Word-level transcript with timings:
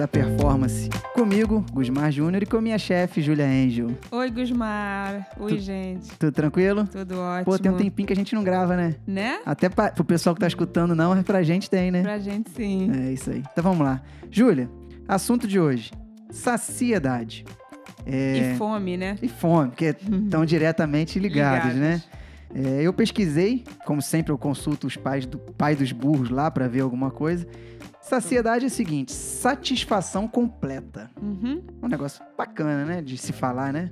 da 0.00 0.08
performance. 0.08 0.88
Comigo, 1.14 1.62
Gusmar 1.72 2.10
Júnior, 2.10 2.42
e 2.42 2.46
com 2.46 2.58
minha 2.58 2.78
chefe, 2.78 3.20
Julia 3.20 3.44
Angel. 3.44 3.88
Oi, 4.10 4.30
Gusmar. 4.30 5.28
Oi, 5.38 5.52
Tu- 5.56 5.58
gente. 5.60 6.08
Tudo 6.18 6.32
tranquilo? 6.32 6.86
Tudo 6.90 7.18
ótimo. 7.20 7.44
Pô, 7.44 7.58
tem 7.58 7.70
um 7.70 7.76
tempinho 7.76 8.06
que 8.06 8.12
a 8.14 8.16
gente 8.16 8.34
não 8.34 8.42
grava, 8.42 8.74
né? 8.76 8.94
Né? 9.06 9.40
Até 9.44 9.68
pra, 9.68 9.90
pro 9.90 10.02
pessoal 10.02 10.34
que 10.34 10.40
tá 10.40 10.46
escutando, 10.46 10.94
não, 10.94 11.14
mas 11.14 11.22
pra 11.22 11.42
gente 11.42 11.68
tem, 11.68 11.90
né? 11.90 12.00
Pra 12.00 12.18
gente, 12.18 12.48
sim. 12.50 12.90
É 13.08 13.12
isso 13.12 13.30
aí. 13.30 13.42
Então 13.52 13.62
vamos 13.62 13.80
lá. 13.86 14.00
Júlia, 14.30 14.70
assunto 15.06 15.46
de 15.46 15.60
hoje: 15.60 15.90
saciedade. 16.30 17.44
É, 18.06 18.54
E 18.54 18.56
fome, 18.56 18.96
né? 18.96 19.16
e 19.20 19.28
fome, 19.28 19.68
porque 19.68 19.94
estão 20.24 20.46
diretamente 20.46 21.18
ligados, 21.18 21.74
né? 21.74 22.02
É, 22.54 22.80
eu 22.82 22.92
pesquisei, 22.92 23.64
como 23.84 24.00
sempre 24.00 24.32
eu 24.32 24.38
consulto 24.38 24.86
os 24.86 24.96
pais 24.96 25.26
do 25.26 25.38
pai 25.38 25.76
dos 25.76 25.92
burros 25.92 26.30
lá 26.30 26.50
pra 26.50 26.66
ver 26.66 26.80
alguma 26.80 27.10
coisa. 27.10 27.46
Saciedade 28.00 28.64
é 28.64 28.68
o 28.68 28.70
seguinte: 28.70 29.12
satisfação 29.12 30.26
completa. 30.26 31.10
Uhum. 31.20 31.62
Um 31.82 31.88
negócio 31.88 32.24
bacana, 32.36 32.84
né? 32.84 33.02
De 33.02 33.16
se 33.16 33.32
falar, 33.32 33.72
né? 33.72 33.90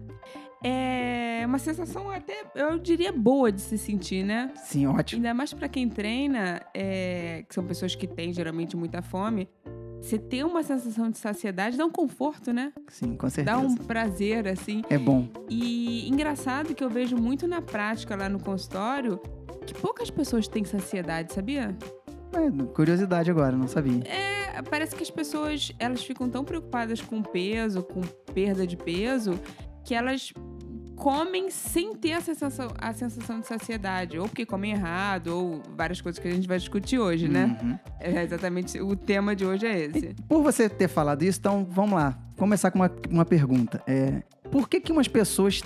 É 0.62 1.44
uma 1.46 1.58
sensação 1.58 2.10
até, 2.10 2.44
eu 2.54 2.78
diria, 2.78 3.12
boa 3.12 3.52
de 3.52 3.60
se 3.60 3.78
sentir, 3.78 4.24
né? 4.24 4.50
Sim, 4.56 4.86
ótimo. 4.86 5.18
Ainda 5.20 5.32
mais 5.32 5.54
pra 5.54 5.68
quem 5.68 5.88
treina, 5.88 6.60
é, 6.74 7.44
que 7.48 7.54
são 7.54 7.64
pessoas 7.64 7.94
que 7.94 8.08
têm 8.08 8.32
geralmente 8.32 8.76
muita 8.76 9.00
fome. 9.00 9.48
Você 10.00 10.18
ter 10.18 10.44
uma 10.44 10.62
sensação 10.62 11.10
de 11.10 11.18
saciedade 11.18 11.76
dá 11.76 11.84
um 11.84 11.90
conforto, 11.90 12.52
né? 12.52 12.72
Sim, 12.88 13.16
com 13.16 13.28
certeza. 13.30 13.56
Dá 13.56 13.62
um 13.62 13.76
prazer, 13.76 14.48
assim. 14.48 14.82
É 14.90 14.98
bom. 14.98 15.28
E 15.48 16.08
engraçado 16.08 16.74
que 16.74 16.82
eu 16.82 16.90
vejo 16.90 17.16
muito 17.16 17.46
na 17.46 17.62
prática 17.62 18.16
lá 18.16 18.28
no 18.28 18.40
consultório 18.40 19.20
que 19.66 19.74
poucas 19.74 20.10
pessoas 20.10 20.48
têm 20.48 20.64
saciedade, 20.64 21.34
sabia? 21.34 21.76
É, 22.32 22.72
curiosidade 22.74 23.30
agora, 23.30 23.56
não 23.56 23.68
sabia. 23.68 24.02
É, 24.04 24.62
parece 24.62 24.94
que 24.94 25.02
as 25.02 25.10
pessoas 25.10 25.72
elas 25.78 26.02
ficam 26.02 26.28
tão 26.28 26.44
preocupadas 26.44 27.00
com 27.00 27.22
peso, 27.22 27.82
com 27.82 28.02
perda 28.32 28.66
de 28.66 28.76
peso, 28.76 29.38
que 29.84 29.94
elas 29.94 30.32
comem 30.98 31.48
sem 31.48 31.94
ter 31.94 32.12
a 32.12 32.20
sensação, 32.20 32.68
a 32.76 32.92
sensação 32.92 33.40
de 33.40 33.46
saciedade. 33.46 34.18
Ou 34.18 34.28
porque 34.28 34.44
comem 34.44 34.72
errado, 34.72 35.28
ou 35.28 35.62
várias 35.76 36.00
coisas 36.00 36.18
que 36.18 36.28
a 36.28 36.30
gente 36.30 36.48
vai 36.48 36.58
discutir 36.58 36.98
hoje, 36.98 37.28
né? 37.28 37.56
Uhum. 37.62 37.78
É 38.00 38.22
exatamente 38.22 38.80
o 38.80 38.96
tema 38.96 39.34
de 39.34 39.46
hoje 39.46 39.66
é 39.66 39.78
esse. 39.84 40.14
Por 40.28 40.42
você 40.42 40.68
ter 40.68 40.88
falado 40.88 41.22
isso, 41.22 41.38
então 41.38 41.66
vamos 41.70 41.94
lá. 41.94 42.18
Começar 42.36 42.70
com 42.70 42.80
uma, 42.80 42.90
uma 43.10 43.24
pergunta. 43.24 43.82
É, 43.86 44.22
por 44.50 44.68
que, 44.68 44.80
que 44.80 44.92
umas 44.92 45.08
pessoas 45.08 45.62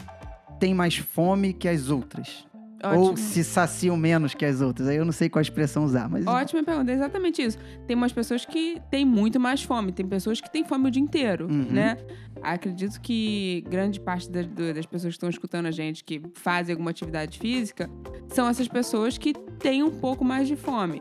têm 0.60 0.74
mais 0.74 0.96
fome 0.96 1.52
que 1.52 1.68
as 1.68 1.88
outras? 1.88 2.46
Ou 2.82 3.10
Ótimo. 3.10 3.16
se 3.18 3.44
saciam 3.44 3.96
menos 3.96 4.34
que 4.34 4.44
as 4.44 4.60
outras? 4.60 4.88
Aí 4.88 4.96
eu 4.96 5.04
não 5.04 5.12
sei 5.12 5.28
qual 5.28 5.40
expressão 5.40 5.84
usar, 5.84 6.08
mas. 6.08 6.26
Ótima 6.26 6.62
pergunta, 6.64 6.90
é 6.90 6.94
exatamente 6.94 7.40
isso. 7.42 7.56
Tem 7.86 7.96
umas 7.96 8.12
pessoas 8.12 8.44
que 8.44 8.80
têm 8.90 9.04
muito 9.04 9.38
mais 9.38 9.62
fome, 9.62 9.92
tem 9.92 10.06
pessoas 10.06 10.40
que 10.40 10.50
têm 10.52 10.64
fome 10.64 10.88
o 10.88 10.90
dia 10.90 11.02
inteiro, 11.02 11.46
Uhum. 11.48 11.66
né? 11.70 11.96
Acredito 12.42 13.00
que 13.00 13.64
grande 13.68 14.00
parte 14.00 14.28
das, 14.30 14.46
das 14.46 14.86
pessoas 14.86 15.12
que 15.12 15.16
estão 15.16 15.28
escutando 15.28 15.66
a 15.66 15.70
gente, 15.70 16.02
que 16.02 16.20
fazem 16.34 16.72
alguma 16.72 16.90
atividade 16.90 17.38
física, 17.38 17.88
são 18.28 18.48
essas 18.48 18.66
pessoas 18.66 19.16
que 19.16 19.32
têm 19.60 19.82
um 19.82 19.90
pouco 19.90 20.24
mais 20.24 20.48
de 20.48 20.56
fome. 20.56 21.00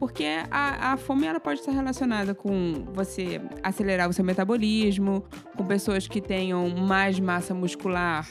Porque 0.00 0.24
a, 0.50 0.92
a 0.92 0.96
fome 0.96 1.26
ela 1.26 1.38
pode 1.38 1.60
estar 1.60 1.72
relacionada 1.72 2.34
com 2.34 2.86
você 2.94 3.38
acelerar 3.62 4.08
o 4.08 4.12
seu 4.14 4.24
metabolismo, 4.24 5.22
com 5.54 5.64
pessoas 5.66 6.08
que 6.08 6.20
tenham 6.22 6.68
mais 6.70 7.20
massa 7.20 7.52
muscular, 7.54 8.26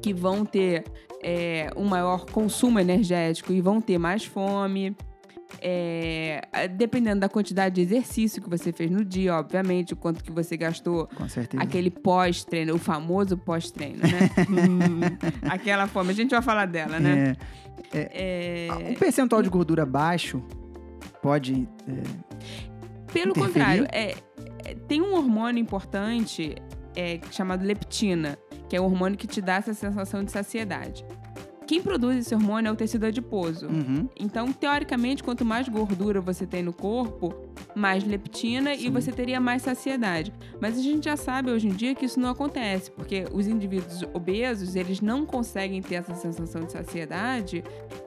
que 0.00 0.14
vão 0.14 0.44
ter 0.46 0.84
é, 1.28 1.70
um 1.76 1.84
maior 1.86 2.24
consumo 2.26 2.78
energético 2.78 3.52
e 3.52 3.60
vão 3.60 3.80
ter 3.80 3.98
mais 3.98 4.24
fome. 4.24 4.96
É, 5.62 6.40
dependendo 6.76 7.20
da 7.20 7.28
quantidade 7.28 7.76
de 7.76 7.80
exercício 7.80 8.42
que 8.42 8.48
você 8.50 8.72
fez 8.72 8.90
no 8.90 9.04
dia, 9.04 9.34
obviamente, 9.36 9.92
o 9.92 9.96
quanto 9.96 10.22
que 10.22 10.30
você 10.30 10.56
gastou 10.56 11.08
Com 11.16 11.28
certeza. 11.28 11.62
aquele 11.62 11.90
pós-treino, 11.90 12.74
o 12.74 12.78
famoso 12.78 13.36
pós-treino, 13.38 14.00
né? 14.02 14.30
Hum, 14.50 15.00
Aquela 15.48 15.86
fome, 15.86 16.10
a 16.10 16.14
gente 16.14 16.30
vai 16.30 16.42
falar 16.42 16.66
dela, 16.66 16.98
né? 17.00 17.34
É, 17.92 18.68
É, 18.72 18.90
um 18.90 18.94
percentual 18.94 19.42
de 19.42 19.48
gordura 19.48 19.86
baixo 19.86 20.42
pode. 21.22 21.66
é, 21.88 21.92
Pelo 23.12 23.30
interferir? 23.30 23.34
contrário, 23.34 23.86
é, 23.92 24.14
é, 24.64 24.74
tem 24.88 25.00
um 25.00 25.14
hormônio 25.14 25.60
importante 25.60 26.54
é, 26.94 27.20
chamado 27.30 27.64
leptina, 27.64 28.36
que 28.68 28.76
é 28.76 28.80
o 28.80 28.84
hormônio 28.84 29.18
que 29.18 29.26
te 29.26 29.40
dá 29.40 29.54
essa 29.56 29.74
sensação 29.74 30.24
de 30.24 30.30
saciedade. 30.32 31.04
Quem 31.66 31.82
produz 31.82 32.16
esse 32.18 32.32
hormônio 32.32 32.68
é 32.68 32.72
o 32.72 32.76
tecido 32.76 33.06
adiposo. 33.06 33.66
uhum, 33.66 34.08
Então, 34.18 34.52
teoricamente, 34.52 35.20
quanto 35.20 35.44
mais 35.44 35.68
gordura 35.68 36.20
você 36.20 36.46
tem 36.46 36.62
no 36.62 36.72
corpo, 36.72 37.34
mais 37.74 38.04
leptina 38.04 38.72
e 38.72 38.82
Sim. 38.82 38.90
você 38.90 39.10
teria 39.10 39.40
mais 39.40 39.62
saciedade. 39.62 40.32
Mas 40.60 40.78
a 40.78 40.82
gente 40.82 41.06
já 41.06 41.16
sabe 41.16 41.50
hoje 41.50 41.66
em 41.66 41.72
dia 41.72 41.92
que 41.92 42.04
isso 42.04 42.20
não 42.20 42.30
acontece, 42.30 42.88
porque 42.92 43.24
os 43.32 43.48
indivíduos 43.48 44.04
obesos, 44.14 44.76
eles 44.76 45.00
não 45.00 45.26
conseguem 45.26 45.82
ter 45.82 45.96
essa 45.96 46.14
sensação 46.14 46.62
de 46.62 46.70
saciedade 46.70 47.64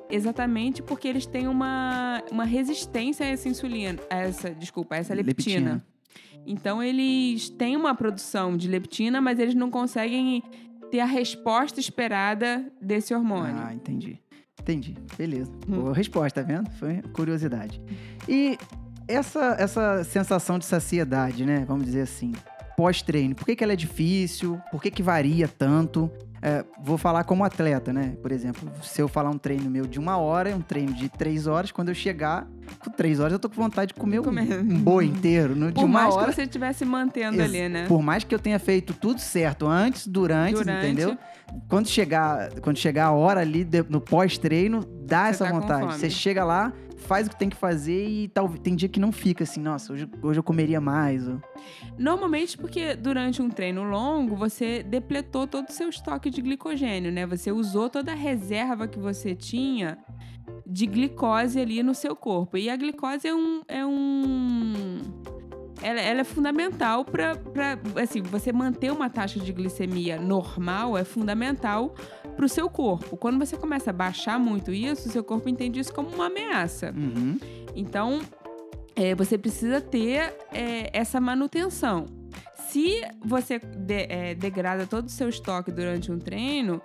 exatamente 0.10 0.82
porque 0.82 1.08
eles 1.08 1.26
têm 1.26 1.48
uma, 1.48 2.24
uma 2.32 2.46
resistência 2.46 3.26
a 3.26 3.30
essa 3.30 3.50
insulina, 3.50 4.00
a 4.10 4.20
essa, 4.20 4.52
desculpa, 4.52 4.96
a 4.96 5.00
essa 5.00 5.14
leptina. 5.14 5.74
Leptina. 5.74 5.86
Então, 6.46 6.82
eles 6.82 7.50
têm 7.50 7.76
uma 7.76 7.94
produção 7.94 8.58
de 8.58 8.68
leptina, 8.68 9.22
mas 9.22 9.40
eles 9.40 9.56
não 9.56 9.70
conseguem 9.70 10.44
ter 10.90 11.00
a 11.00 11.06
resposta 11.06 11.80
esperada 11.80 12.66
desse 12.82 13.14
hormônio. 13.14 13.56
Ah, 13.58 13.74
entendi. 13.74 14.20
Entendi. 14.60 14.96
Beleza. 15.18 15.52
Hum. 15.68 15.82
Boa 15.82 15.94
resposta, 15.94 16.42
tá 16.42 16.48
vendo? 16.48 16.70
Foi 16.72 17.02
curiosidade. 17.14 17.82
E 18.28 18.58
essa, 19.08 19.56
essa 19.60 20.04
sensação 20.04 20.60
de 20.60 20.66
saciedade, 20.66 21.46
né? 21.46 21.66
Vamos 21.68 21.86
dizer 21.86 22.02
assim, 22.02 22.34
pós-treino, 22.78 23.36
por 23.36 23.46
que, 23.46 23.56
que 23.56 23.64
ela 23.64 23.74
é 23.74 23.76
difícil? 23.76 24.62
Por 24.72 24.82
que, 24.82 24.92
que 24.92 25.04
varia 25.04 25.48
tanto? 25.48 26.10
É, 26.42 26.64
vou 26.82 26.98
falar 26.98 27.24
como 27.26 27.44
atleta, 27.44 27.92
né? 27.92 28.16
Por 28.22 28.32
exemplo, 28.32 28.70
se 28.82 29.02
eu 29.02 29.08
falar 29.08 29.30
um 29.30 29.38
treino 29.38 29.70
meu 29.70 29.86
de 29.86 30.00
uma 30.00 30.18
hora, 30.18 30.56
um 30.56 30.62
treino 30.62 30.94
de 30.94 31.10
três 31.10 31.48
horas, 31.48 31.72
quando 31.72 31.90
eu 31.90 31.96
chegar 31.96 32.48
com 32.80 32.90
três 32.90 33.20
horas, 33.20 33.34
eu 33.34 33.40
tô 33.40 33.50
com 33.50 33.56
vontade 33.56 33.90
de 33.94 34.00
comer 34.00 34.20
um, 34.20 34.24
Comer. 34.24 34.60
um 34.62 34.80
boi 34.80 35.06
inteiro. 35.06 35.56
No, 35.56 35.68
de 35.68 35.74
Por 35.74 35.84
uma 35.86 36.04
mais 36.04 36.16
hora. 36.16 36.28
que 36.28 36.34
você 36.36 36.44
estivesse 36.44 36.86
mantendo 36.86 37.36
Ex- 37.42 37.44
ali, 37.50 37.68
né? 37.68 37.86
Por 37.88 38.02
mais 38.02 38.24
que 38.24 38.34
eu 38.34 38.40
tenha 38.40 38.58
feito 38.60 38.94
tudo 38.94 39.20
certo 39.20 39.68
antes, 39.68 40.08
durante, 40.08 40.54
Durante. 40.56 40.86
entendeu? 40.86 41.18
Quando 41.68 41.88
chegar, 41.88 42.50
quando 42.62 42.78
chegar 42.78 43.08
a 43.08 43.12
hora 43.12 43.42
ali 43.42 43.64
de- 43.64 43.84
no 43.90 44.00
pós-treino, 44.00 44.86
dá 45.06 45.24
Você 45.26 45.30
essa 45.32 45.46
tá 45.46 45.52
vontade. 45.52 45.98
Você 46.00 46.10
chega 46.10 46.44
lá, 46.46 46.72
faz 47.00 47.28
o 47.28 47.30
que 47.30 47.36
tem 47.38 47.50
que 47.50 47.56
fazer 47.56 48.08
e 48.08 48.28
tal, 48.28 48.48
tem 48.50 48.76
dia 48.76 48.88
que 48.90 49.00
não 49.00 49.12
fica 49.12 49.44
assim, 49.44 49.60
nossa, 49.62 49.94
hoje, 49.94 50.08
hoje 50.22 50.40
eu 50.40 50.44
comeria 50.44 50.80
mais. 50.80 51.28
ou- 51.28 51.42
Normalmente 51.98 52.58
porque 52.58 52.96
durante 52.96 53.42
um 53.42 53.50
treino 53.50 53.84
longo, 53.84 54.36
você 54.36 54.84
depletou 54.84 55.48
todo 55.48 55.68
o 55.70 55.72
seu 55.72 55.90
estoque 55.90 56.30
de 56.30 56.42
glicogênio, 56.42 57.12
né? 57.12 57.26
Você 57.26 57.52
usou 57.52 57.90
toda 57.90 58.12
a 58.12 58.16
reserva 58.16 58.88
que 58.88 59.00
você 59.00 59.34
tinha 59.36 59.98
de 60.66 60.86
glicose 60.86 61.60
ali 61.60 61.82
no 61.82 61.96
seu 61.96 62.16
corpo. 62.16 62.58
E 62.58 62.70
a 62.70 62.76
glicose 62.76 63.28
é 63.28 63.34
um... 63.34 63.62
É 63.68 63.86
um... 63.86 65.00
Ela, 65.82 66.02
ela 66.02 66.22
é 66.22 66.24
fundamental 66.24 67.06
para, 67.06 67.38
assim, 68.02 68.22
você 68.22 68.52
manter 68.52 68.92
uma 68.92 69.10
taxa 69.10 69.40
de 69.40 69.52
glicemia 69.54 70.20
normal 70.20 70.98
é 70.98 71.04
fundamental 71.04 71.96
para 72.36 72.46
o 72.46 72.50
seu 72.50 72.70
corpo. 72.70 73.16
Quando 73.18 73.40
você 73.40 73.56
começa 73.56 73.90
a 73.90 73.94
baixar 73.94 74.38
muito 74.40 74.72
isso, 74.72 75.08
o 75.08 75.12
seu 75.12 75.24
corpo 75.24 75.48
entende 75.50 75.80
isso 75.80 75.94
como 75.94 76.10
uma 76.10 76.28
ameaça. 76.28 76.94
Uhum. 76.96 77.40
Então, 77.76 78.20
é, 78.96 79.16
você 79.16 79.38
precisa 79.38 79.80
ter 79.80 80.34
é, 80.52 80.90
essa 80.92 81.20
manutenção. 81.22 82.06
Se 82.68 83.02
você 83.26 83.60
de- 83.60 84.06
é, 84.10 84.36
degrada 84.36 84.86
todo 84.86 85.08
o 85.08 85.10
seu 85.10 85.30
estoque 85.30 85.72
durante 85.72 86.12
um 86.12 86.20
treino, 86.20 86.82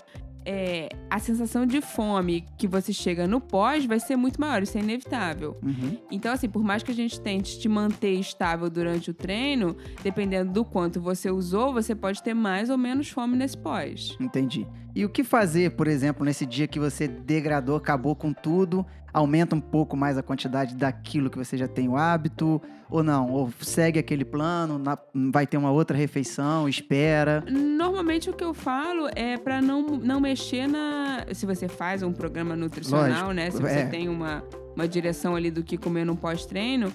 é, 0.46 0.88
a 1.10 1.18
sensação 1.18 1.64
de 1.66 1.80
fome 1.80 2.44
que 2.58 2.66
você 2.66 2.92
chega 2.92 3.26
no 3.26 3.40
pós 3.40 3.84
vai 3.84 4.00
ser 4.00 4.16
muito 4.16 4.40
maior, 4.40 4.62
isso 4.62 4.76
é 4.76 4.80
inevitável. 4.80 5.56
Uhum. 5.62 5.96
Então, 6.10 6.32
assim, 6.32 6.48
por 6.48 6.62
mais 6.64 6.82
que 6.82 6.90
a 6.90 6.94
gente 6.94 7.20
tente 7.20 7.58
te 7.58 7.68
manter 7.68 8.12
estável 8.18 8.68
durante 8.68 9.10
o 9.10 9.14
treino, 9.14 9.76
dependendo 10.02 10.52
do 10.52 10.64
quanto 10.64 11.00
você 11.00 11.30
usou, 11.30 11.72
você 11.72 11.94
pode 11.94 12.22
ter 12.22 12.34
mais 12.34 12.70
ou 12.70 12.78
menos 12.78 13.08
fome 13.10 13.36
nesse 13.36 13.56
pós. 13.56 14.16
Entendi. 14.20 14.66
E 14.94 15.04
o 15.04 15.08
que 15.08 15.24
fazer, 15.24 15.72
por 15.72 15.88
exemplo, 15.88 16.24
nesse 16.24 16.46
dia 16.46 16.66
que 16.68 16.78
você 16.78 17.08
degradou, 17.08 17.76
acabou 17.76 18.14
com 18.14 18.32
tudo, 18.32 18.86
aumenta 19.12 19.54
um 19.56 19.60
pouco 19.60 19.96
mais 19.96 20.16
a 20.16 20.22
quantidade 20.22 20.74
daquilo 20.76 21.28
que 21.30 21.36
você 21.38 21.56
já 21.56 21.66
tem 21.66 21.88
o 21.88 21.96
hábito, 21.96 22.62
ou 22.88 23.02
não? 23.02 23.28
Ou 23.32 23.50
segue 23.60 23.98
aquele 23.98 24.24
plano, 24.24 24.78
na- 24.78 24.96
vai 25.32 25.48
ter 25.48 25.56
uma 25.56 25.72
outra 25.72 25.96
refeição, 25.96 26.68
espera. 26.68 27.42
Normalmente 27.50 28.30
o 28.30 28.32
que 28.32 28.44
eu 28.44 28.54
falo 28.54 29.08
é 29.16 29.36
pra 29.36 29.60
não, 29.60 29.82
não 29.82 30.20
mexer 30.20 30.68
na. 30.68 31.03
Se 31.32 31.46
você 31.46 31.68
faz 31.68 32.02
um 32.02 32.12
programa 32.12 32.54
nutricional, 32.56 33.08
Lógico, 33.08 33.32
né? 33.32 33.50
Se 33.50 33.60
você 33.60 33.80
é. 33.80 33.86
tem 33.86 34.08
uma, 34.08 34.42
uma 34.74 34.86
direção 34.88 35.34
ali 35.36 35.50
do 35.50 35.62
que 35.62 35.76
comer 35.76 36.04
no 36.04 36.16
pós-treino, 36.16 36.92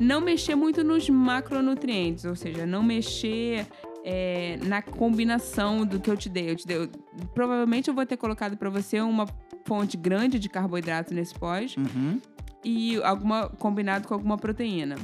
não 0.00 0.20
mexer 0.20 0.54
muito 0.54 0.82
nos 0.82 1.08
macronutrientes, 1.08 2.24
ou 2.24 2.34
seja, 2.36 2.64
não 2.66 2.82
mexer 2.82 3.66
é, 4.04 4.58
na 4.64 4.80
combinação 4.82 5.84
do 5.84 6.00
que 6.00 6.10
eu 6.10 6.16
te 6.16 6.28
dei. 6.28 6.50
Eu 6.50 6.56
te 6.56 6.66
dei 6.66 6.76
eu- 6.76 6.88
provavelmente 7.34 7.88
eu 7.88 7.94
vou 7.94 8.04
ter 8.06 8.16
colocado 8.16 8.56
pra 8.56 8.68
você 8.70 9.00
uma 9.00 9.26
fonte 9.64 9.96
grande 9.96 10.38
de 10.38 10.48
carboidrato 10.48 11.14
nesse 11.14 11.34
pós 11.34 11.76
Uhum. 11.76 12.20
e 12.64 12.96
alguma 13.02 13.48
combinado 13.48 14.08
com 14.08 14.14
alguma 14.14 14.36
proteína. 14.36 14.96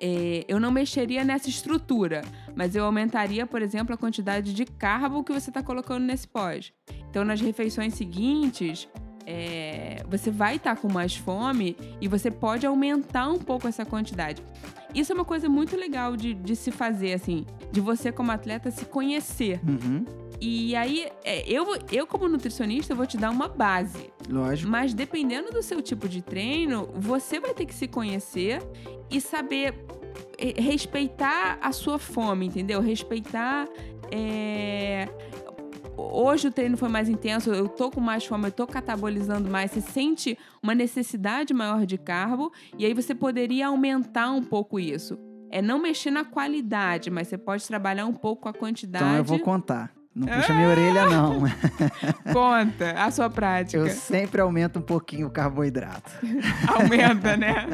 é, 0.00 0.44
eu 0.46 0.60
não 0.60 0.70
mexeria 0.70 1.24
nessa 1.24 1.48
estrutura, 1.48 2.22
mas 2.54 2.76
eu 2.76 2.84
aumentaria, 2.84 3.44
por 3.46 3.60
exemplo, 3.62 3.92
a 3.94 3.96
quantidade 3.98 4.54
de 4.54 4.64
carbo 4.64 5.24
que 5.24 5.32
você 5.32 5.50
está 5.50 5.60
colocando 5.60 6.04
nesse 6.04 6.28
pós. 6.28 6.72
Então, 7.10 7.24
nas 7.24 7.40
refeições 7.40 7.94
seguintes, 7.94 8.88
é, 9.26 10.02
você 10.08 10.30
vai 10.30 10.56
estar 10.56 10.74
tá 10.74 10.80
com 10.80 10.90
mais 10.90 11.14
fome 11.16 11.76
e 12.00 12.08
você 12.08 12.30
pode 12.30 12.66
aumentar 12.66 13.28
um 13.28 13.38
pouco 13.38 13.68
essa 13.68 13.84
quantidade. 13.84 14.42
Isso 14.94 15.12
é 15.12 15.14
uma 15.14 15.24
coisa 15.24 15.48
muito 15.48 15.76
legal 15.76 16.16
de, 16.16 16.32
de 16.32 16.56
se 16.56 16.70
fazer, 16.70 17.12
assim, 17.12 17.44
de 17.70 17.80
você 17.80 18.10
como 18.10 18.32
atleta 18.32 18.70
se 18.70 18.86
conhecer. 18.86 19.60
Uhum. 19.66 20.04
E 20.40 20.74
aí, 20.76 21.08
é, 21.24 21.46
eu, 21.46 21.66
eu 21.92 22.06
como 22.06 22.28
nutricionista, 22.28 22.94
vou 22.94 23.06
te 23.06 23.18
dar 23.18 23.30
uma 23.30 23.48
base. 23.48 24.10
Lógico. 24.28 24.70
Mas 24.70 24.94
dependendo 24.94 25.50
do 25.50 25.62
seu 25.62 25.82
tipo 25.82 26.08
de 26.08 26.22
treino, 26.22 26.88
você 26.94 27.38
vai 27.38 27.52
ter 27.52 27.66
que 27.66 27.74
se 27.74 27.88
conhecer 27.88 28.62
e 29.10 29.20
saber 29.20 29.74
é, 30.38 30.60
respeitar 30.60 31.58
a 31.60 31.72
sua 31.72 31.98
fome, 31.98 32.46
entendeu? 32.46 32.80
Respeitar. 32.80 33.68
É... 34.10 35.08
Hoje 35.98 36.46
o 36.46 36.52
treino 36.52 36.76
foi 36.76 36.88
mais 36.88 37.08
intenso, 37.08 37.52
eu 37.52 37.68
tô 37.68 37.90
com 37.90 38.00
mais 38.00 38.24
fome, 38.24 38.46
eu 38.46 38.52
tô 38.52 38.68
catabolizando 38.68 39.50
mais, 39.50 39.72
você 39.72 39.80
sente 39.80 40.38
uma 40.62 40.72
necessidade 40.72 41.52
maior 41.52 41.84
de 41.84 41.98
carbo, 41.98 42.52
e 42.78 42.86
aí 42.86 42.94
você 42.94 43.16
poderia 43.16 43.66
aumentar 43.66 44.30
um 44.30 44.42
pouco 44.42 44.78
isso. 44.78 45.18
É 45.50 45.60
não 45.60 45.80
mexer 45.80 46.12
na 46.12 46.24
qualidade, 46.24 47.10
mas 47.10 47.26
você 47.26 47.36
pode 47.36 47.66
trabalhar 47.66 48.06
um 48.06 48.12
pouco 48.12 48.42
com 48.42 48.48
a 48.48 48.52
quantidade. 48.52 49.04
Então 49.04 49.16
eu 49.16 49.24
vou 49.24 49.40
contar. 49.40 49.92
Não 50.14 50.26
puxa 50.26 50.52
minha 50.52 50.68
orelha, 50.68 51.06
não. 51.06 51.40
Conta 52.32 52.92
a 52.92 53.10
sua 53.10 53.30
prática. 53.30 53.78
Eu 53.78 53.88
sempre 53.88 54.40
aumento 54.40 54.78
um 54.78 54.82
pouquinho 54.82 55.28
o 55.28 55.30
carboidrato. 55.30 56.10
Aumenta, 56.66 57.36
né? 57.36 57.66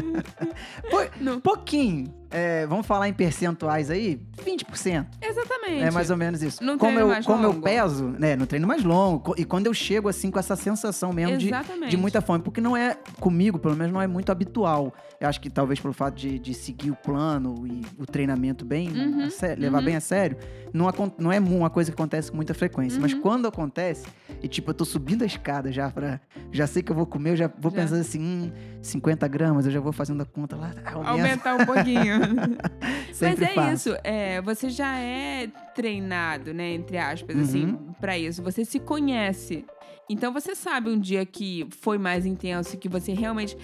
Pou, 0.90 1.40
pouquinho. 1.40 2.12
É, 2.36 2.66
vamos 2.66 2.84
falar 2.84 3.08
em 3.08 3.12
percentuais 3.12 3.90
aí? 3.90 4.20
20%. 4.44 5.06
Exatamente. 5.22 5.82
É 5.84 5.90
mais 5.92 6.10
ou 6.10 6.16
menos 6.16 6.42
isso. 6.42 6.64
No 6.64 6.76
como 6.76 6.98
eu, 6.98 7.06
mais 7.08 7.24
como 7.24 7.40
longo. 7.46 7.58
eu 7.58 7.62
peso, 7.62 8.08
né, 8.18 8.34
no 8.34 8.44
treino 8.44 8.66
mais 8.66 8.82
longo, 8.82 9.34
e 9.38 9.44
quando 9.44 9.66
eu 9.66 9.74
chego 9.74 10.08
assim 10.08 10.32
com 10.32 10.38
essa 10.40 10.56
sensação 10.56 11.12
mesmo 11.12 11.38
de, 11.38 11.50
de 11.88 11.96
muita 11.96 12.20
fome, 12.20 12.42
porque 12.42 12.60
não 12.60 12.76
é 12.76 12.96
comigo, 13.20 13.56
pelo 13.58 13.76
menos 13.76 13.92
não 13.92 14.02
é 14.02 14.06
muito 14.08 14.32
habitual. 14.32 14.92
Eu 15.20 15.28
acho 15.28 15.40
que 15.40 15.48
talvez 15.48 15.78
pelo 15.78 15.94
fato 15.94 16.16
de, 16.16 16.38
de 16.40 16.52
seguir 16.54 16.90
o 16.90 16.96
plano 16.96 17.64
e 17.68 17.82
o 17.98 18.04
treinamento 18.04 18.64
bem, 18.64 18.88
Uhum, 18.90 19.24
a 19.26 19.30
sé- 19.30 19.54
levar 19.54 19.78
uhum. 19.78 19.84
bem 19.84 19.96
a 19.96 20.00
sério, 20.00 20.36
não, 20.72 20.88
não 21.18 21.30
é 21.32 21.38
uma 21.38 21.70
coisa 21.70 21.90
que 21.92 21.94
acontece 21.94 22.30
com 22.30 22.36
muita 22.36 22.52
frequência. 22.52 23.00
Mas 23.00 23.12
Uhum. 23.12 23.20
quando 23.20 23.46
acontece, 23.46 24.06
e 24.42 24.48
tipo, 24.48 24.70
eu 24.70 24.74
tô 24.74 24.84
subindo 24.84 25.22
a 25.22 25.26
escada 25.26 25.70
já 25.70 25.88
pra. 25.88 26.20
Já 26.50 26.66
sei 26.66 26.82
que 26.82 26.90
eu 26.90 26.96
vou 26.96 27.06
comer, 27.06 27.30
eu 27.30 27.36
já 27.36 27.50
vou 27.60 27.70
Já. 27.70 27.78
pensando 27.82 28.00
assim, 28.00 28.20
hum, 28.20 28.50
50 28.82 29.26
gramas, 29.28 29.66
eu 29.66 29.72
já 29.72 29.78
vou 29.80 29.92
fazendo 29.92 30.20
a 30.22 30.26
conta 30.26 30.56
lá, 30.56 30.72
aumenta. 30.92 31.10
Aumentar 31.10 31.54
um 31.54 31.64
pouquinho. 31.64 32.23
Mas 33.20 33.40
é 33.42 33.46
faço. 33.48 33.72
isso, 33.90 33.98
é, 34.04 34.40
você 34.42 34.68
já 34.68 34.98
é 34.98 35.48
treinado, 35.74 36.52
né, 36.54 36.70
entre 36.72 36.98
aspas, 36.98 37.36
assim, 37.36 37.66
Uhum. 37.66 37.92
pra 38.00 38.16
isso. 38.18 38.42
Você 38.42 38.64
se 38.64 38.78
conhece. 38.78 39.64
Então 40.08 40.32
você 40.32 40.54
sabe 40.54 40.90
um 40.90 40.98
dia 40.98 41.24
que 41.24 41.66
foi 41.80 41.96
mais 41.98 42.26
intenso, 42.26 42.76
que 42.76 42.88
você 42.88 43.12
realmente 43.12 43.56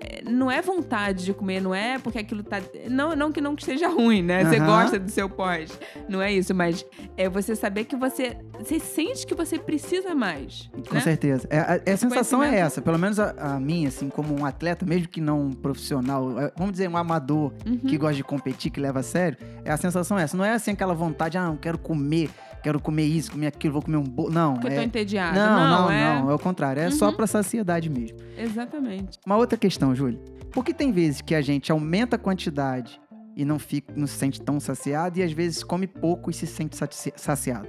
é, 0.00 0.22
não 0.24 0.50
é 0.50 0.62
vontade 0.62 1.24
de 1.24 1.34
comer, 1.34 1.60
não 1.60 1.74
é 1.74 1.98
porque 1.98 2.18
aquilo 2.18 2.42
tá 2.42 2.60
não 2.88 3.14
não 3.14 3.30
que 3.30 3.40
não 3.40 3.54
esteja 3.54 3.88
ruim, 3.88 4.22
né? 4.22 4.44
Você 4.44 4.56
Aham. 4.56 4.66
gosta 4.66 4.98
do 4.98 5.10
seu 5.10 5.28
pós. 5.28 5.78
Não 6.08 6.22
é 6.22 6.32
isso, 6.32 6.54
mas 6.54 6.84
é 7.16 7.28
você 7.28 7.54
saber 7.54 7.84
que 7.84 7.96
você 7.96 8.36
você 8.58 8.78
sente 8.78 9.26
que 9.26 9.34
você 9.34 9.58
precisa 9.58 10.14
mais, 10.14 10.70
Com 10.88 10.94
né? 10.94 11.00
certeza. 11.00 11.46
É, 11.50 11.58
a, 11.58 11.92
a 11.92 11.96
sensação 11.96 12.42
é 12.42 12.58
essa, 12.58 12.80
pelo 12.80 12.98
menos 12.98 13.18
a, 13.20 13.30
a 13.56 13.60
minha, 13.60 13.88
assim, 13.88 14.08
como 14.08 14.38
um 14.38 14.44
atleta, 14.46 14.86
mesmo 14.86 15.08
que 15.08 15.20
não 15.20 15.42
um 15.46 15.52
profissional, 15.52 16.38
é, 16.40 16.52
vamos 16.56 16.72
dizer, 16.72 16.88
um 16.88 16.96
amador 16.96 17.52
Uhum. 17.66 17.78
que 17.78 17.96
gosta 17.98 18.14
de 18.16 18.24
competir, 18.24 18.70
que 18.70 18.80
leva 18.80 19.00
a 19.00 19.02
sério, 19.02 19.36
é 19.64 19.70
a 19.70 19.76
sensação 19.76 20.18
é 20.18 20.22
essa. 20.22 20.36
Não 20.36 20.44
é 20.44 20.52
assim 20.52 20.70
aquela 20.72 20.94
vontade, 20.94 21.36
ah, 21.36 21.46
eu 21.46 21.56
quero 21.60 21.76
comer, 21.78 22.30
quero 22.64 22.80
comer 22.80 23.04
isso, 23.04 23.30
comer 23.30 23.46
aquilo, 23.46 23.74
vou 23.74 23.82
comer 23.82 23.98
um 23.98 24.02
bolo. 24.02 24.30
Não, 24.32 24.54
Porque 24.54 24.66
eu 24.68 24.74
tô 24.74 24.80
é. 24.80 24.84
entediada. 24.84 25.38
Não, 25.38 25.68
não, 25.82 25.90
é 25.90 26.20
não, 26.22 26.30
é 26.30 26.34
o 26.34 26.38
contrário. 26.38 26.82
É 26.82 26.90
só 26.90 27.10
Uhum. 27.10 27.14
pra 27.16 27.26
saciedade 27.28 27.88
mesmo. 27.88 28.18
exatamente. 28.36 29.18
Uma 29.24 29.36
outra 29.36 29.56
questão, 29.56 29.94
Júlio. 29.94 30.18
Por 30.50 30.64
que 30.64 30.74
tem 30.74 30.90
vezes 30.90 31.20
que 31.20 31.34
a 31.34 31.40
gente 31.42 31.70
aumenta 31.70 32.16
a 32.16 32.18
quantidade 32.18 33.00
e 33.36 33.44
não, 33.44 33.58
fica, 33.58 33.92
não 33.96 34.06
se 34.06 34.16
sente 34.16 34.40
tão 34.40 34.58
saciado, 34.58 35.18
e 35.18 35.22
às 35.22 35.32
vezes 35.32 35.62
come 35.62 35.86
pouco 35.86 36.30
e 36.30 36.34
se 36.34 36.46
sente 36.46 36.76
saci- 36.76 37.12
saciado? 37.16 37.68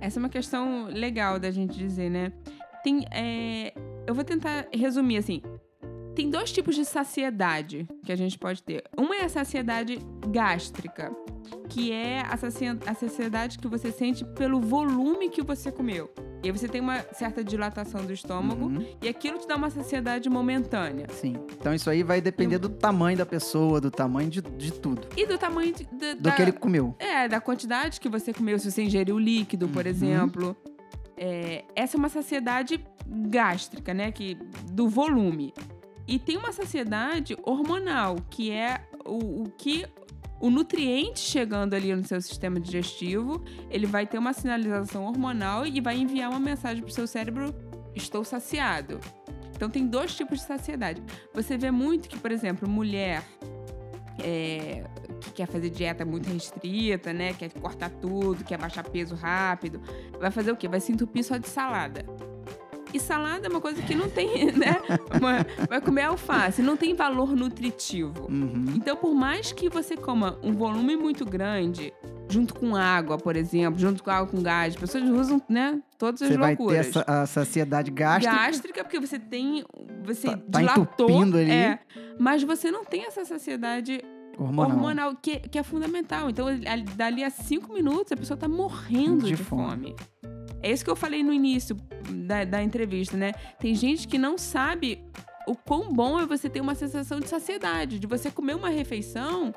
Essa 0.00 0.18
é 0.18 0.20
uma 0.20 0.28
questão 0.28 0.86
legal 0.86 1.38
da 1.38 1.50
gente 1.50 1.76
dizer, 1.76 2.08
né? 2.10 2.32
Tem, 2.82 3.04
é, 3.10 3.72
eu 4.06 4.14
vou 4.14 4.22
tentar 4.24 4.66
resumir 4.72 5.16
assim. 5.18 5.42
Tem 6.14 6.30
dois 6.30 6.52
tipos 6.52 6.76
de 6.76 6.84
saciedade 6.84 7.88
que 8.04 8.12
a 8.12 8.16
gente 8.16 8.38
pode 8.38 8.62
ter. 8.62 8.84
Uma 8.96 9.16
é 9.16 9.24
a 9.24 9.28
saciedade 9.28 9.98
gástrica, 10.28 11.10
que 11.68 11.92
é 11.92 12.20
a, 12.22 12.36
saciedade 12.94 13.58
que 13.58 13.68
você 13.68 13.90
sente 13.92 14.24
pelo 14.24 14.60
volume 14.60 15.28
que 15.30 15.42
você 15.42 15.70
comeu. 15.72 16.10
E 16.42 16.48
aí 16.48 16.52
você 16.52 16.68
tem 16.68 16.80
uma 16.80 16.98
certa 17.12 17.42
dilatação 17.42 18.04
do 18.04 18.12
estômago 18.12 18.66
Uhum, 18.66 18.86
e 19.02 19.08
aquilo 19.08 19.38
te 19.38 19.46
dá 19.48 19.56
uma 19.56 19.70
saciedade 19.70 20.28
momentânea. 20.28 21.06
sim. 21.10 21.36
Então 21.58 21.72
isso 21.74 21.88
aí 21.88 22.02
vai 22.02 22.20
depender 22.20 22.58
do 22.58 22.68
tamanho 22.68 23.16
da 23.16 23.24
pessoa, 23.24 23.80
do 23.80 23.90
tamanho 23.90 24.28
de, 24.28 24.42
de 24.42 24.72
tudo. 24.72 25.06
E 25.16 25.26
do 25.26 25.38
tamanho 25.38 25.72
de- 25.72 25.84
de- 25.86 26.14
Do 26.16 26.20
da, 26.22 26.32
que 26.32 26.42
ele 26.42 26.52
comeu. 26.52 26.94
É, 26.98 27.26
da 27.28 27.40
quantidade 27.40 27.98
que 27.98 28.08
você 28.08 28.32
comeu, 28.34 28.58
se 28.58 28.70
você 28.70 28.82
ingeriu 28.82 29.18
líquido, 29.18 29.68
por 29.68 29.84
Uhum. 29.84 29.90
exemplo. 29.90 30.56
É, 31.16 31.64
essa 31.76 31.96
é 31.96 31.98
uma 31.98 32.08
saciedade 32.08 32.84
gástrica, 33.08 33.94
né? 33.94 34.10
Que, 34.12 34.34
do 34.70 34.88
volume. 34.88 35.54
E 36.06 36.18
tem 36.18 36.36
uma 36.36 36.52
saciedade 36.52 37.36
hormonal, 37.44 38.16
que 38.28 38.50
é 38.50 38.80
o, 39.06 39.42
o 39.44 39.50
que 39.56 39.86
o 40.40 40.50
nutriente 40.50 41.20
chegando 41.20 41.74
ali 41.74 41.94
no 41.94 42.04
seu 42.04 42.20
sistema 42.20 42.60
digestivo, 42.60 43.42
ele 43.70 43.86
vai 43.86 44.06
ter 44.06 44.18
uma 44.18 44.32
sinalização 44.32 45.04
hormonal 45.04 45.66
e 45.66 45.80
vai 45.80 45.96
enviar 45.96 46.30
uma 46.30 46.40
mensagem 46.40 46.82
pro 46.82 46.92
seu 46.92 47.06
cérebro: 47.06 47.54
estou 47.94 48.24
saciado. 48.24 49.00
Então 49.54 49.70
tem 49.70 49.86
dois 49.86 50.14
tipos 50.14 50.40
de 50.40 50.46
saciedade. 50.46 51.02
Você 51.32 51.56
vê 51.56 51.70
muito 51.70 52.08
que, 52.08 52.18
por 52.18 52.32
exemplo, 52.32 52.68
mulher 52.68 53.22
é, 54.18 54.84
que 55.20 55.30
quer 55.30 55.46
fazer 55.46 55.70
dieta 55.70 56.04
muito 56.04 56.28
restrita, 56.28 57.12
né? 57.12 57.32
Quer 57.32 57.52
cortar 57.52 57.90
tudo, 57.90 58.44
quer 58.44 58.58
baixar 58.58 58.82
peso 58.84 59.14
rápido. 59.14 59.80
Vai 60.20 60.30
fazer 60.30 60.52
o 60.52 60.56
quê? 60.56 60.68
Vai 60.68 60.80
se 60.80 60.92
entupir 60.92 61.24
só 61.24 61.36
de 61.36 61.48
salada. 61.48 62.04
E 62.94 63.00
salada 63.00 63.46
é 63.46 63.50
uma 63.50 63.60
coisa 63.60 63.82
que 63.82 63.94
não 63.94 64.08
tem, 64.08 64.46
né? 64.54 64.76
Uma- 65.20 65.44
vai 65.68 65.80
comer 65.80 66.02
alface, 66.02 66.62
não 66.62 66.76
tem 66.76 66.94
valor 66.94 67.34
nutritivo. 67.34 68.26
Uhum. 68.30 68.66
Então, 68.76 68.96
por 68.96 69.12
mais 69.14 69.50
que 69.52 69.68
você 69.68 69.96
coma 69.96 70.38
um 70.42 70.52
volume 70.52 70.96
muito 70.96 71.24
grande, 71.24 71.92
junto 72.28 72.54
com 72.54 72.76
água, 72.76 73.18
por 73.18 73.34
exemplo, 73.36 73.78
junto 73.80 74.02
com 74.02 74.10
água 74.10 74.28
com 74.28 74.40
gás, 74.42 74.74
as 74.74 74.80
pessoas 74.80 75.04
usam, 75.10 75.42
né? 75.48 75.80
Todas 75.98 76.22
as 76.22 76.28
Você 76.28 76.38
vai 76.38 76.54
loucuras. 76.54 76.86
ter 76.86 76.98
essa, 77.00 77.04
a 77.22 77.26
saciedade 77.26 77.90
gástrica. 77.90 78.34
Gástrica, 78.36 78.84
porque 78.84 79.00
você 79.00 79.18
tem. 79.18 79.64
Você 80.04 80.28
Tá- 80.28 80.36
tá 80.50 80.58
dilatou. 80.60 80.84
entupindo 81.10 81.36
ali. 81.38 81.50
É, 81.50 81.78
mas 82.18 82.42
você 82.44 82.70
não 82.70 82.84
tem 82.84 83.06
essa 83.06 83.24
saciedade 83.24 84.00
hormonal. 84.38 84.70
hormonal, 84.76 85.16
que, 85.20 85.40
que 85.40 85.58
é 85.58 85.62
fundamental. 85.64 86.30
Então, 86.30 86.46
ali- 86.46 86.84
dali 86.94 87.24
a 87.24 87.30
cinco 87.30 87.72
minutos, 87.72 88.12
a 88.12 88.16
pessoa 88.16 88.36
tá 88.36 88.46
morrendo 88.46 89.24
De 89.24 89.34
de, 89.34 89.36
fome. 89.36 89.94
fome. 90.22 90.33
É 90.64 90.72
isso 90.72 90.82
que 90.82 90.90
eu 90.90 90.96
falei 90.96 91.22
no 91.22 91.30
início 91.30 91.76
da, 92.26 92.44
da 92.44 92.62
entrevista, 92.62 93.18
né? 93.18 93.32
Tem 93.60 93.74
gente 93.74 94.08
que 94.08 94.16
não 94.16 94.38
sabe 94.38 95.04
o 95.46 95.54
quão 95.54 95.92
bom 95.92 96.18
é 96.18 96.24
você 96.24 96.48
ter 96.48 96.62
uma 96.62 96.74
sensação 96.74 97.20
de 97.20 97.28
saciedade, 97.28 97.98
de 97.98 98.06
você 98.06 98.30
comer 98.30 98.56
uma 98.56 98.70
refeição 98.70 99.54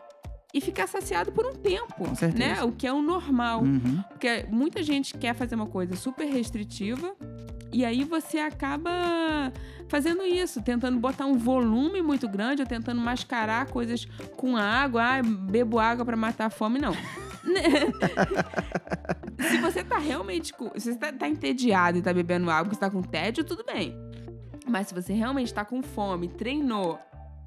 e 0.53 0.59
ficar 0.59 0.85
saciado 0.85 1.31
por 1.31 1.45
um 1.45 1.53
tempo, 1.53 2.03
né? 2.35 2.61
O 2.61 2.73
que 2.73 2.85
é 2.85 2.91
o 2.91 3.01
normal. 3.01 3.61
Uhum. 3.61 4.03
Porque 4.09 4.45
muita 4.49 4.83
gente 4.83 5.17
quer 5.17 5.33
fazer 5.33 5.55
uma 5.55 5.67
coisa 5.67 5.95
super 5.95 6.25
restritiva 6.25 7.15
e 7.71 7.85
aí 7.85 8.03
você 8.03 8.39
acaba 8.39 8.91
fazendo 9.87 10.23
isso, 10.23 10.61
tentando 10.61 10.99
botar 10.99 11.25
um 11.25 11.37
volume 11.37 12.01
muito 12.01 12.27
grande 12.27 12.61
ou 12.61 12.67
tentando 12.67 12.99
mascarar 12.99 13.67
coisas 13.67 14.05
com 14.35 14.57
água. 14.57 15.03
Ah, 15.03 15.21
bebo 15.23 15.79
água 15.79 16.03
para 16.03 16.17
matar 16.17 16.47
a 16.47 16.49
fome. 16.49 16.79
Não. 16.79 16.93
se 19.39 19.57
você 19.57 19.83
tá 19.83 19.97
realmente. 19.97 20.53
Se 20.77 20.93
você 20.93 20.97
tá, 20.97 21.11
tá 21.11 21.27
entediado 21.27 21.97
e 21.97 22.01
tá 22.01 22.13
bebendo 22.13 22.49
água, 22.49 22.65
porque 22.65 22.75
você 22.75 22.81
tá 22.81 22.89
com 22.89 23.01
tédio, 23.01 23.43
tudo 23.43 23.63
bem. 23.63 23.95
Mas 24.67 24.87
se 24.87 24.93
você 24.93 25.13
realmente 25.13 25.53
tá 25.53 25.63
com 25.63 25.81
fome, 25.81 26.27
treinou 26.27 26.99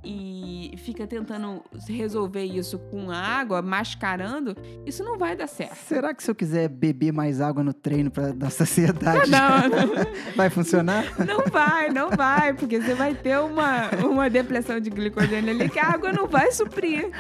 e 0.05 0.75
fica 0.79 1.07
tentando 1.07 1.63
resolver 1.89 2.45
isso 2.45 2.79
com 2.79 3.11
água, 3.11 3.61
mascarando, 3.61 4.57
isso 4.87 5.05
não 5.05 5.19
vai 5.19 5.37
dar 5.37 5.47
certo. 5.47 5.77
Será 5.77 6.15
que 6.15 6.23
se 6.23 6.31
eu 6.31 6.35
quiser 6.35 6.69
beber 6.69 7.13
mais 7.13 7.41
água 7.41 7.63
no 7.63 7.73
treino 7.73 8.11
pra 8.11 8.33
dar 8.33 8.51
saciedade, 8.51 9.31
Não, 9.31 9.69
não. 9.69 10.07
vai 10.35 10.49
funcionar? 10.51 11.05
Não 11.27 11.45
vai, 11.51 11.91
não 11.91 12.11
vai, 12.11 12.55
porque 12.55 12.81
você 12.81 12.95
vai 12.95 13.15
ter 13.15 13.39
uma, 13.39 13.91
uma 14.05 14.31
depressão 14.31 14.81
de 14.81 14.91
glicogênio 14.91 15.51
ali 15.51 15.69
que 15.69 15.79
a 15.79 15.89
água 15.89 16.13
não 16.13 16.27
vai 16.27 16.51
suprir. 16.53 17.11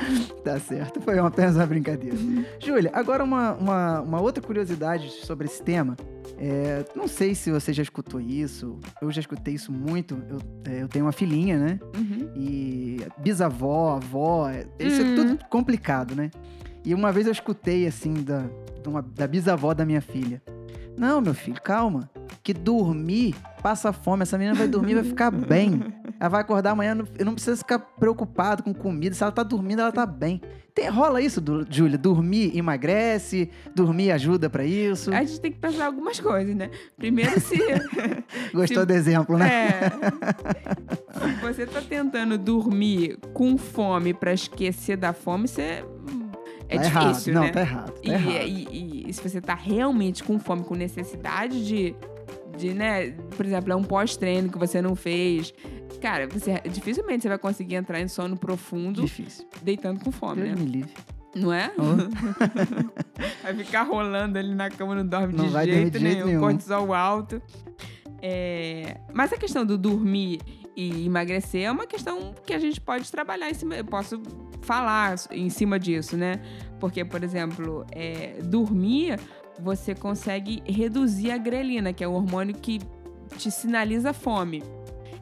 Tá 0.42 0.58
certo, 0.58 1.00
foi 1.00 1.18
apenas 1.18 1.56
uma 1.56 1.66
brincadeira. 1.66 2.16
Júlia, 2.58 2.90
agora 2.94 3.22
uma, 3.22 3.52
uma, 3.54 4.00
uma 4.00 4.20
outra 4.20 4.42
curiosidade 4.42 5.10
sobre 5.25 5.46
esse 5.46 5.62
tema. 5.62 5.96
É, 6.38 6.84
não 6.94 7.06
sei 7.06 7.34
se 7.34 7.50
você 7.50 7.72
já 7.72 7.82
escutou 7.82 8.20
isso. 8.20 8.78
Eu 9.02 9.10
já 9.10 9.20
escutei 9.20 9.54
isso 9.54 9.70
muito. 9.72 10.16
Eu, 10.28 10.38
é, 10.72 10.82
eu 10.82 10.88
tenho 10.88 11.04
uma 11.04 11.12
filhinha, 11.12 11.58
né? 11.58 11.80
Uhum. 11.96 12.30
E 12.34 13.00
bisavó, 13.18 13.96
avó, 13.96 14.49
é- 14.49 14.66
isso 14.78 15.02
é 15.02 15.04
Hum. 15.04 15.14
tudo 15.14 15.38
complicado, 15.50 16.14
né? 16.14 16.30
E 16.84 16.94
uma 16.94 17.12
vez 17.12 17.26
eu 17.26 17.32
escutei, 17.32 17.87
assim, 17.87 18.14
da, 18.14 18.44
uma- 18.87 19.02
da 19.02 19.26
bisavó 19.26 19.75
da 19.75 19.84
minha 19.84 20.00
filha. 20.00 20.42
Não, 20.96 21.20
meu 21.20 21.34
filho, 21.34 21.60
calma. 21.62 22.08
Que 22.42 22.54
dormir 22.54 23.34
passa 23.62 23.92
fome. 23.92 24.22
Essa 24.22 24.38
menina 24.38 24.54
vai 24.56 24.66
dormir, 24.68 24.94
vai 24.94 25.04
ficar 25.04 25.30
bem. 25.30 25.80
Ela 26.21 26.29
vai 26.29 26.41
acordar 26.43 26.73
amanhã, 26.73 26.95
não- 26.95 27.07
eu 27.19 27.25
não 27.25 27.33
preciso 27.35 27.57
ficar 27.57 27.79
preocupado 27.79 28.62
com 28.62 28.75
comida. 28.75 29.15
Se 29.15 29.23
ela 29.23 29.33
tá 29.33 29.43
dormindo, 29.43 29.81
ela 29.81 29.91
tá 29.91 30.05
bem. 30.05 30.39
Tem, 30.75 30.89
rola 30.89 31.21
isso, 31.21 31.43
Júlia? 31.71 31.97
Dormir 31.99 32.57
emagrece, 32.57 33.50
dormir 33.75 34.12
ajuda 34.12 34.49
pra 34.50 34.65
isso. 34.65 35.12
A 35.15 35.25
gente 35.25 35.41
tem 35.41 35.50
que 35.50 35.59
pensar 35.59 35.87
algumas 35.87 36.21
coisas, 36.21 36.55
né? 36.55 36.71
Primeiro, 36.97 37.41
se. 37.41 37.57
Gostou 38.55 38.83
se- 38.83 38.87
do 38.87 38.93
exemplo, 38.93 39.37
né? 39.39 39.49
É. 39.50 39.91
Se 41.19 41.41
você 41.43 41.67
tá 41.67 41.81
tentando 41.81 42.39
dormir 42.39 43.19
com 43.33 43.57
fome 43.59 44.15
pra 44.15 44.33
esquecer 44.33 44.97
da 44.97 45.12
fome, 45.12 45.49
você. 45.49 45.85
É 46.69 46.79
tá 46.79 46.83
difícil, 47.00 47.33
errado. 47.33 47.43
né? 47.45 47.47
Não, 47.47 47.53
tá 47.53 47.61
errado. 47.61 47.93
Tá 47.93 48.00
E, 48.05 48.11
errado. 48.11 48.47
e- 48.47 49.05
e 49.09 49.12
se 49.12 49.29
você 49.29 49.41
tá 49.41 49.55
realmente 49.55 50.23
com 50.23 50.39
fome, 50.39 50.62
com 50.62 50.75
necessidade 50.77 51.67
de, 51.67 51.97
de 52.57 52.73
né, 52.75 53.11
por 53.37 53.45
exemplo, 53.45 53.73
é 53.73 53.77
um 53.77 53.83
pós-treino 53.83 54.49
que 54.49 54.57
você 54.59 54.81
não 54.81 54.95
fez, 54.95 55.53
cara, 56.00 56.26
você 56.28 56.61
dificilmente 56.71 57.23
você 57.23 57.28
vai 57.28 57.38
conseguir 57.38 57.76
entrar 57.76 58.00
em 58.00 58.09
sono 58.09 58.37
profundo 58.37 59.02
Difícil. 59.02 59.47
deitando 59.62 60.02
com 60.02 60.11
fome, 60.11 60.42
Deus 60.42 60.59
né? 60.59 60.64
me 60.64 60.71
livre. 60.71 60.92
Não 61.35 61.52
é? 61.52 61.71
Oh. 61.78 62.11
Vai 63.42 63.54
ficar 63.54 63.83
rolando 63.85 64.37
ali 64.37 64.52
na 64.52 64.69
cama, 64.69 64.97
não 64.97 65.07
dorme 65.07 65.33
Não 65.33 65.47
de 65.47 65.50
vai 65.52 65.64
jeito 65.64 65.92
de 65.92 65.99
jeito 66.00 66.14
nenhum, 66.16 66.26
nenhum. 66.26 66.40
cortisol 66.40 66.92
alto. 66.92 67.40
É, 68.21 68.97
Mas 69.12 69.33
a 69.33 69.37
questão 69.37 69.64
do 69.64 69.78
dormir 69.78 70.40
e 70.76 71.07
emagrecer 71.07 71.62
é 71.62 71.71
uma 71.71 71.87
questão 71.87 72.35
que 72.45 72.52
a 72.52 72.59
gente 72.59 72.80
pode 72.80 73.11
trabalhar 73.12 73.49
em 73.49 73.54
cima. 73.54 73.76
Eu 73.76 73.85
posso 73.85 74.21
falar 74.62 75.14
em 75.30 75.49
cima 75.50 75.78
disso, 75.78 76.16
né? 76.16 76.40
Porque, 76.80 77.04
por 77.04 77.23
exemplo, 77.23 77.87
é, 77.92 78.40
dormir, 78.42 79.19
você 79.61 79.95
consegue 79.95 80.62
reduzir 80.66 81.30
a 81.30 81.38
grelina, 81.38 81.92
que 81.92 82.02
é 82.02 82.09
o 82.09 82.12
hormônio 82.12 82.54
que 82.57 82.80
te 83.38 83.50
sinaliza 83.50 84.12
fome. 84.12 84.62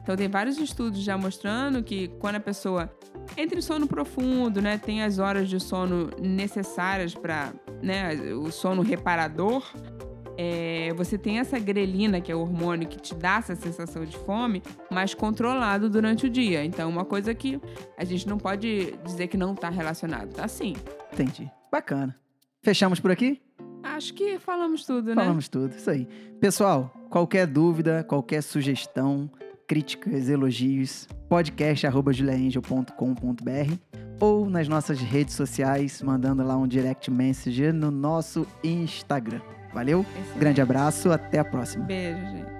Então, 0.09 0.17
tem 0.17 0.27
vários 0.27 0.57
estudos 0.57 1.03
já 1.03 1.15
mostrando 1.15 1.83
que 1.83 2.07
quando 2.17 2.37
a 2.37 2.39
pessoa 2.39 2.91
entra 3.37 3.59
em 3.59 3.61
sono 3.61 3.87
profundo, 3.87 4.59
né, 4.59 4.75
tem 4.75 5.03
as 5.03 5.19
horas 5.19 5.47
de 5.47 5.59
sono 5.59 6.09
necessárias 6.19 7.13
para 7.13 7.53
né, 7.79 8.15
o 8.33 8.51
sono 8.51 8.81
reparador, 8.81 9.63
é, 10.35 10.91
você 10.95 11.15
tem 11.15 11.37
essa 11.37 11.59
grelina, 11.59 12.19
que 12.19 12.31
é 12.31 12.35
o 12.35 12.39
hormônio 12.39 12.87
que 12.87 12.99
te 12.99 13.13
dá 13.13 13.35
essa 13.35 13.55
sensação 13.55 14.03
de 14.03 14.17
fome, 14.17 14.63
mais 14.89 15.13
controlado 15.13 15.87
durante 15.91 16.25
o 16.25 16.29
dia. 16.29 16.65
Então, 16.65 16.89
uma 16.89 17.05
coisa 17.05 17.35
que 17.35 17.61
a 17.95 18.03
gente 18.03 18.27
não 18.27 18.39
pode 18.39 18.97
dizer 19.05 19.27
que 19.27 19.37
não 19.37 19.53
está 19.53 19.69
relacionado. 19.69 20.33
Tá 20.33 20.47
sim. 20.47 20.73
Entendi. 21.13 21.51
Bacana. 21.71 22.19
Fechamos 22.63 22.99
por 22.99 23.11
aqui? 23.11 23.39
Acho 23.83 24.11
que 24.15 24.39
falamos 24.39 24.83
tudo, 24.85 25.09
né? 25.09 25.21
Falamos 25.21 25.47
tudo. 25.47 25.75
Isso 25.75 25.91
aí. 25.91 26.07
Pessoal, 26.39 26.91
qualquer 27.11 27.45
dúvida, 27.45 28.03
qualquer 28.03 28.41
sugestão, 28.41 29.29
críticas, 29.69 30.27
elogios, 30.27 31.07
podcast.juliaangel.com.br 31.29 33.77
ou 34.19 34.49
nas 34.49 34.67
nossas 34.67 34.99
redes 34.99 35.35
sociais, 35.35 36.01
mandando 36.01 36.43
lá 36.43 36.57
um 36.57 36.67
direct 36.67 37.09
message 37.11 37.71
no 37.71 37.91
nosso 37.91 38.47
Instagram. 38.63 39.41
Valeu? 39.71 40.01
Excelente. 40.01 40.39
Grande 40.39 40.59
abraço, 40.59 41.11
até 41.11 41.37
a 41.37 41.45
próxima. 41.45 41.85
Beijo, 41.85 42.19
gente. 42.19 42.58